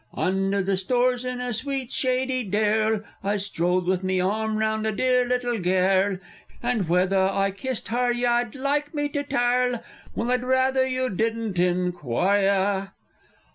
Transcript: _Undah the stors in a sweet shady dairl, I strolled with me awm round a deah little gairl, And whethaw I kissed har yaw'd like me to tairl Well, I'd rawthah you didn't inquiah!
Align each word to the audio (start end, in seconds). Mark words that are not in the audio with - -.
_Undah 0.17 0.63
the 0.65 0.77
stors 0.77 1.23
in 1.23 1.39
a 1.39 1.53
sweet 1.53 1.91
shady 1.91 2.43
dairl, 2.43 3.03
I 3.23 3.37
strolled 3.37 3.85
with 3.85 4.03
me 4.03 4.17
awm 4.19 4.57
round 4.57 4.87
a 4.87 4.91
deah 4.91 5.25
little 5.27 5.59
gairl, 5.59 6.19
And 6.63 6.85
whethaw 6.87 7.37
I 7.37 7.51
kissed 7.51 7.89
har 7.89 8.11
yaw'd 8.11 8.55
like 8.55 8.95
me 8.95 9.09
to 9.09 9.23
tairl 9.23 9.83
Well, 10.15 10.31
I'd 10.31 10.41
rawthah 10.41 10.89
you 10.89 11.11
didn't 11.11 11.59
inquiah! 11.59 12.87